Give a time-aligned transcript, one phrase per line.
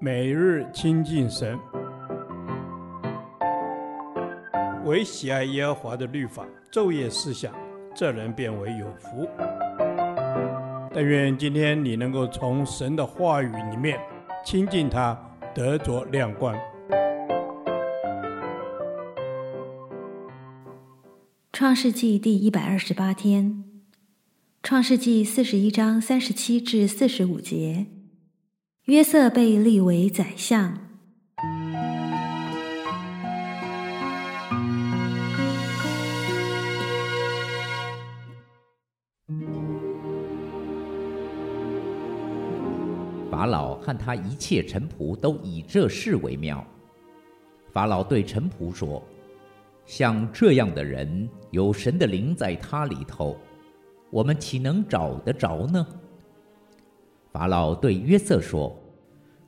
[0.00, 1.58] 每日亲近神，
[4.84, 7.54] 唯喜爱耶和华的律法，昼夜思想，
[7.94, 9.28] 这人便为有福。
[10.92, 13.98] 但愿今天你能够从神的话语里面
[14.44, 15.18] 亲近他，
[15.54, 16.54] 得着亮光。
[21.52, 23.64] 创世纪第一百二十八天，
[24.62, 27.86] 创世纪四十一章三十七至四十五节。
[28.84, 30.76] 约瑟被立为宰相。
[43.30, 46.62] 法老和他一切臣仆都以这事为妙。
[47.72, 49.02] 法老对臣仆说
[49.86, 53.34] ：“像这样的人，有神的灵在他里头，
[54.10, 55.86] 我们岂能找得着呢？”
[57.34, 58.72] 法老对约瑟说：“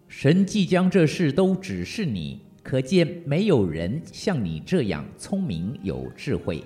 [0.08, 6.64] 神既将这事都指示你，可见没有人像你这样聪明有智慧。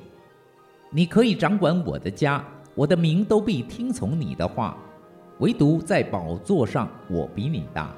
[0.90, 2.42] 你可以掌管我的家，
[2.74, 4.78] 我的民都必听从你的话。
[5.40, 7.94] 唯独在宝座上，我比你大。”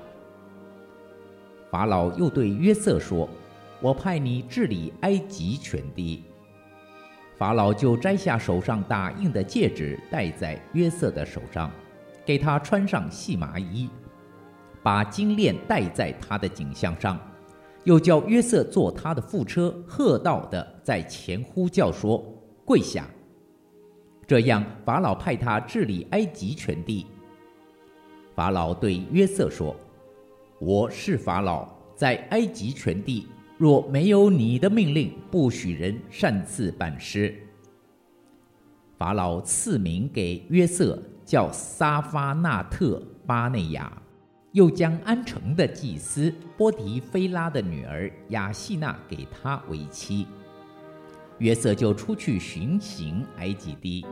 [1.71, 3.29] 法老又对约瑟说
[3.81, 6.25] ：“我派你治理埃及全地。”
[7.39, 11.71] 法老就摘下手上打印的戒指，戴在约瑟的手上。
[12.33, 13.91] 给他穿上细麻衣，
[14.83, 17.21] 把金链戴在他的颈项上，
[17.85, 22.25] 又叫约瑟坐他的副车，喝道的在前呼叫说
[22.65, 23.07] ：“跪下！”
[24.27, 27.05] 这样，法老派他治理埃及全地。
[28.35, 29.77] 法老对约瑟说
[30.59, 33.27] ：“我是法老，在埃及全地，
[33.59, 37.37] 若没有你的命令，不许人擅自办事。”
[38.97, 40.99] 法老赐名给约瑟。
[41.25, 43.91] 叫撒法纳特巴内亚，
[44.53, 50.27] 又将安城的祭司波迪菲拉的女儿雅西娜给他为妻。
[51.39, 54.07] 约瑟就出去巡行埃及地。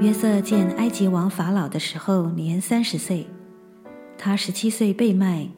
[0.00, 3.26] 约瑟见埃及王法老的时候年三十岁，
[4.18, 5.48] 他十七岁被卖。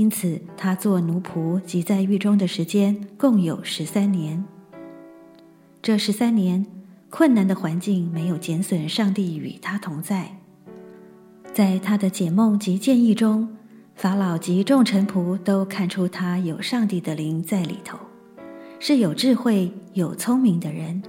[0.00, 4.42] 因此，他做奴仆及在狱中的时间共有十三年。
[5.82, 6.64] 这十三年，
[7.10, 10.38] 困难的环境没有减损上帝与他同在。
[11.52, 13.46] 在他的解梦及建议中，
[13.94, 17.98] 法老及众臣仆都看出他有上帝的灵在里头，
[18.78, 21.02] 是有智慧、有聪明的人。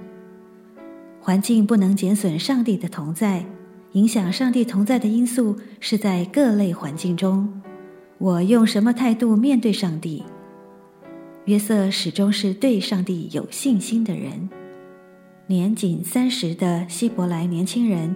[1.18, 3.46] 环境不能减损上帝的同在，
[3.92, 7.62] 影响上帝同在的因素是在各类环境中。
[8.22, 10.22] 我用什么态度面对上帝？
[11.46, 14.48] 约瑟始终是对上帝有信心的人。
[15.48, 18.14] 年仅三十的希伯来年轻人，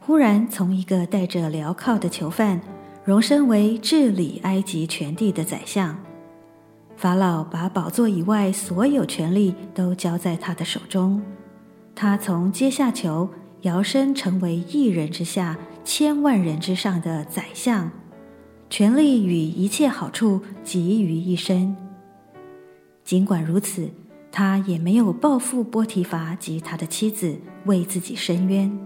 [0.00, 2.60] 忽然从一个带着镣铐的囚犯，
[3.04, 5.96] 荣升为治理埃及全地的宰相。
[6.96, 11.22] 法老把宝座以外所有权力都交在他的手中。
[11.94, 17.88] 他从阶下囚摇身成为一人之下、千万人之上的宰相。
[18.76, 21.76] 权力与一切好处集于一身。
[23.04, 23.88] 尽管如此，
[24.32, 28.76] 他也没有报复波提乏及他的妻子，为自己伸冤。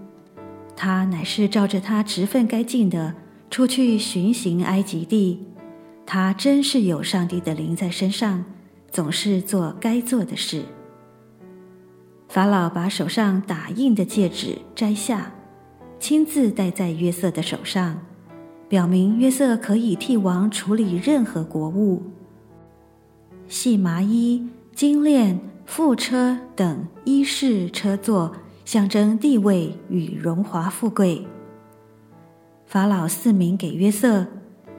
[0.77, 3.15] 他乃是照着他职分该尽的，
[3.51, 5.43] 出去巡行埃及地。
[6.05, 8.45] 他真是有上帝的灵在身上，
[8.91, 10.65] 总是做该做的事。
[12.29, 15.33] 法老把手上打印的戒指摘下，
[15.99, 17.99] 亲自戴在约瑟的手上。
[18.69, 22.03] 表明约瑟可以替王处理任何国务。
[23.49, 28.35] 细麻衣、金链、副车等衣饰车座，
[28.67, 31.27] 象征地位与荣华富贵。
[32.67, 34.27] 法老赐名给约瑟，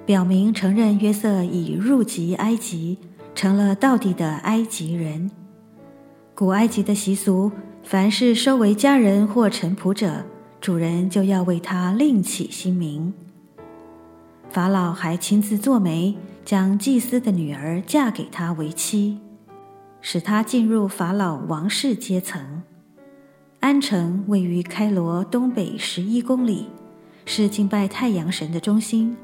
[0.05, 2.99] 表明承认约瑟已入籍埃及，
[3.33, 5.31] 成了道地的埃及人。
[6.35, 7.51] 古埃及的习俗，
[7.81, 10.23] 凡是收为家人或臣仆者，
[10.61, 13.11] 主人就要为他另起新名。
[14.51, 19.19] 法老还亲自做媒，将祭司的女儿嫁给他为妻，
[20.01, 22.63] 使他进入法老王室阶层。
[23.59, 26.65] 安城位于开罗东北十一公里，
[27.25, 29.15] 是敬拜太阳神的中心。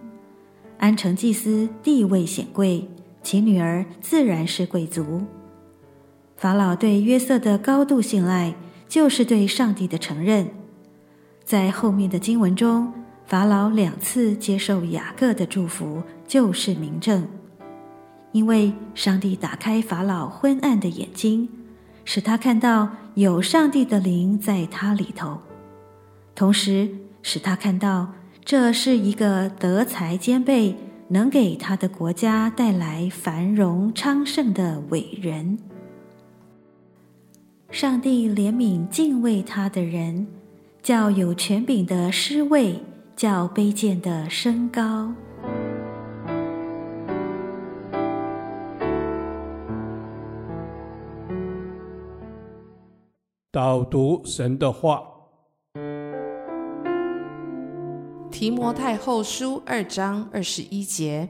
[0.77, 2.87] 安城祭司地位显贵，
[3.23, 5.23] 其女儿自然是贵族。
[6.37, 8.53] 法老对约瑟的高度信赖，
[8.87, 10.47] 就是对上帝的承认。
[11.43, 12.93] 在后面的经文中。
[13.25, 17.27] 法老两次接受雅各的祝福，就是明证，
[18.31, 21.49] 因为上帝打开法老昏暗的眼睛，
[22.03, 25.39] 使他看到有上帝的灵在他里头，
[26.35, 26.87] 同时
[27.23, 28.13] 使他看到
[28.43, 30.75] 这是一个德才兼备、
[31.07, 35.57] 能给他的国家带来繁荣昌盛的伟人。
[37.71, 40.27] 上帝怜悯敬畏他的人，
[40.83, 42.79] 叫有权柄的失位，
[43.15, 45.13] 叫卑贱的身高。
[53.53, 55.01] 导读神的话，
[58.29, 61.29] 提摩太后书二章二十一节：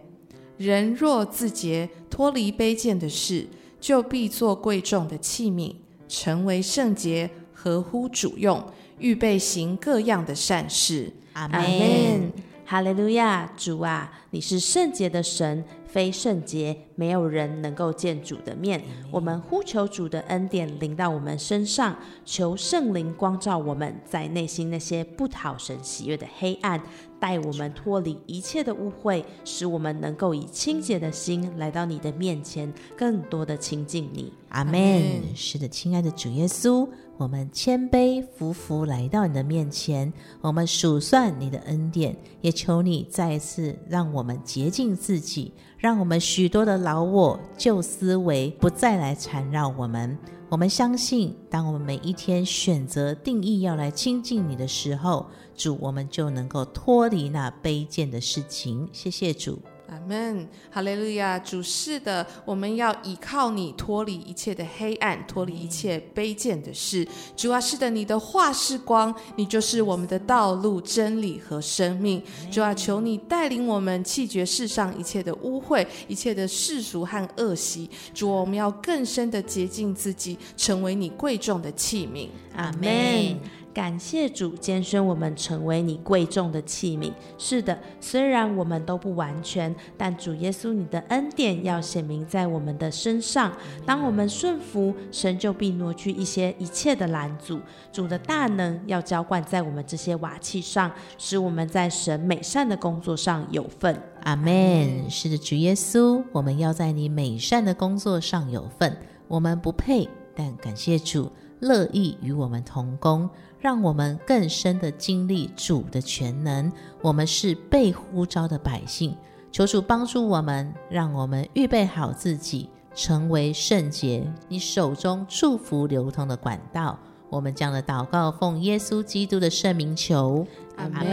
[0.57, 3.47] 人若自洁，脱离卑贱的事，
[3.79, 5.75] 就必做贵重的器皿。
[6.07, 8.63] 成为圣洁，合乎主用，
[8.97, 11.13] 预备行各样的善事。
[11.35, 12.31] 阿门。
[12.65, 15.63] 哈利路亚，主啊，你是圣洁的神。
[15.95, 18.83] 非圣洁，没有人能够见主的面。
[19.09, 26.83] 我们呼求主的恩典临到我们身上，求圣灵光照我们在内心那些不讨神喜悦的黑暗，
[27.17, 34.33] 带我们脱离一切的污秽，使我们能够以清洁的心来到你的面前，更多的亲近你。
[34.49, 35.33] 阿门。
[35.33, 36.85] 是的，亲爱的主耶稣。
[37.17, 40.11] 我们谦卑服服来到你的面前，
[40.41, 45.53] 我们数算你的恩典，也求你再一次让我们洁净自己，
[45.85, 50.17] 让我们许多的老我、旧思维不再来缠绕我们。
[50.49, 58.89] 我们相信，当我们每一天选择定义要来亲近你的时候，主，我们就能够脱离那卑贱的事情。
[58.91, 59.59] 谢谢主。
[59.87, 61.37] 阿门，哈利路亚！
[61.39, 67.07] 主是的，我们要依靠你，脱离一切的黑暗，脱离一切卑贱的事。
[67.35, 72.21] 主啊，是的，你的话是光，你就是我们的道路、真理和生命。
[72.51, 77.89] 主啊，求你带领我们弃绝世上一切的污秽，一切的世俗和恶习。
[78.13, 82.27] 主，我们要更深的洁净自己，成为你贵重的器皿。
[82.55, 83.39] 阿门。
[83.75, 87.11] 感谢主拣选我们成为你贵重的器皿。
[87.37, 93.51] 是的，虽然我们都不完全，但主耶稣你的恩典要显明在我们的身上。
[93.85, 97.59] 当我们顺服，神就必挪去一些一切的拦阻。
[97.91, 104.01] 主的大能要浇灌在我们这些瓦器上，使我们在神美善的工作上有份。
[104.23, 105.09] 阿门。
[105.09, 108.97] 是的，主耶稣，我们要在你美善的工作上有份。
[109.27, 111.29] 我们不配，但感谢主。
[111.61, 113.27] 乐意与我们同工，
[113.59, 116.71] 让我们更深的经历主的全能。
[117.01, 119.15] 我们是被呼召的百姓，
[119.51, 124.25] 求主帮助我们，让我们预备好自己，成为圣洁。
[124.47, 126.99] 你手中祝福流通的管道。
[127.29, 130.45] 我们这样的祷告奉耶稣基督的圣名求，
[130.77, 131.07] 阿门。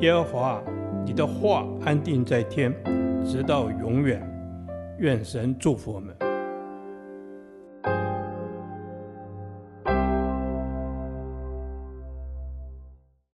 [0.00, 0.62] 耶和华，
[1.06, 2.72] 你的话安定在天，
[3.24, 4.22] 直到永远。
[4.98, 6.14] 愿神祝福我们。